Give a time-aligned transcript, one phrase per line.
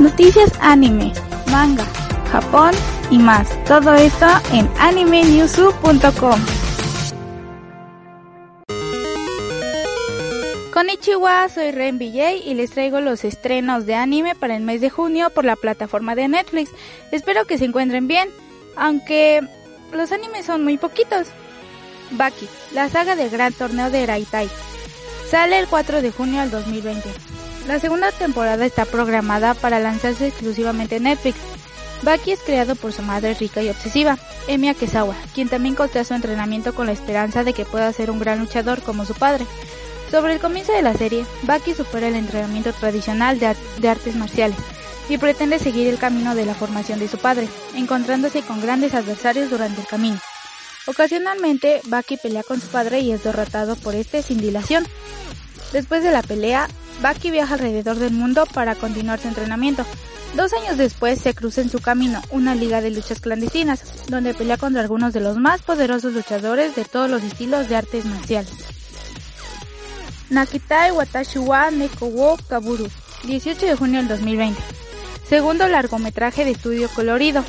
[0.00, 1.12] Noticias anime,
[1.50, 1.84] manga,
[2.32, 2.70] Japón
[3.10, 3.46] y más.
[3.66, 6.40] Todo esto en animenewsu.com.
[10.72, 14.88] Konnichiwa, soy Ren BJ y les traigo los estrenos de anime para el mes de
[14.88, 16.70] junio por la plataforma de Netflix.
[17.12, 18.30] Espero que se encuentren bien,
[18.76, 19.46] aunque
[19.92, 21.26] los animes son muy poquitos.
[22.12, 24.48] Baki, la saga del gran torneo de Raitai.
[25.30, 27.29] Sale el 4 de junio del 2020.
[27.70, 31.38] La segunda temporada está programada para lanzarse exclusivamente en Netflix.
[32.02, 34.18] Baki es creado por su madre rica y obsesiva,
[34.48, 38.18] Emi Kesawa, quien también costea su entrenamiento con la esperanza de que pueda ser un
[38.18, 39.46] gran luchador como su padre.
[40.10, 44.58] Sobre el comienzo de la serie, Baki supera el entrenamiento tradicional de artes marciales
[45.08, 49.48] y pretende seguir el camino de la formación de su padre, encontrándose con grandes adversarios
[49.48, 50.18] durante el camino.
[50.88, 54.84] Ocasionalmente, Baki pelea con su padre y es derrotado por este sin dilación.
[55.72, 56.68] Después de la pelea,
[57.00, 59.84] Baki viaja alrededor del mundo para continuar su entrenamiento.
[60.34, 64.58] Dos años después se cruza en su camino una liga de luchas clandestinas, donde pelea
[64.58, 68.52] contra algunos de los más poderosos luchadores de todos los estilos de artes marciales.
[70.28, 72.88] Nakitai Watashi wa Neko wo Kaburu,
[73.24, 74.60] 18 de junio del 2020.
[75.28, 77.44] Segundo largometraje de estudio colorido.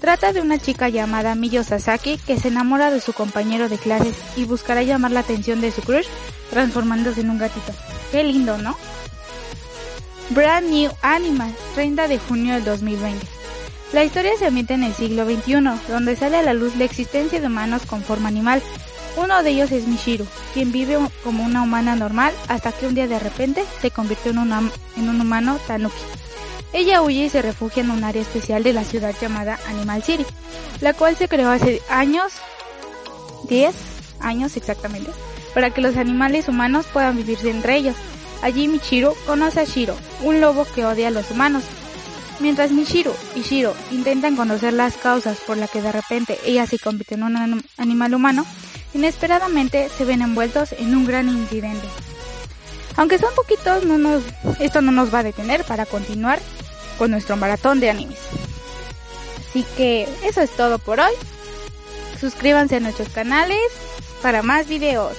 [0.00, 4.16] Trata de una chica llamada Miyo Sasaki que se enamora de su compañero de clases
[4.34, 6.06] y buscará llamar la atención de su crush
[6.48, 7.72] transformándose en un gatito.
[8.10, 8.76] Qué lindo, ¿no?
[10.30, 13.26] Brand New Animal, 30 de junio del 2020.
[13.92, 17.40] La historia se ambienta en el siglo XXI, donde sale a la luz la existencia
[17.40, 18.62] de humanos con forma animal.
[19.16, 23.06] Uno de ellos es Mishiru, quien vive como una humana normal hasta que un día
[23.06, 26.19] de repente se convierte en, en un humano tanuki.
[26.72, 30.24] Ella huye y se refugia en un área especial de la ciudad llamada Animal City,
[30.80, 32.32] la cual se creó hace años,
[33.48, 33.74] 10
[34.20, 35.10] años exactamente,
[35.52, 37.96] para que los animales humanos puedan vivirse entre ellos.
[38.42, 41.64] Allí Michiru conoce a Shiro, un lobo que odia a los humanos.
[42.38, 46.78] Mientras Michiru y Shiro intentan conocer las causas por las que de repente ella se
[46.78, 48.46] convierte en un animal humano,
[48.94, 51.86] inesperadamente se ven envueltos en un gran incidente.
[53.00, 53.82] Aunque son poquitos,
[54.58, 56.38] esto no nos va a detener para continuar
[56.98, 58.18] con nuestro maratón de animes.
[59.38, 61.12] Así que eso es todo por hoy.
[62.20, 63.56] Suscríbanse a nuestros canales
[64.20, 65.16] para más videos.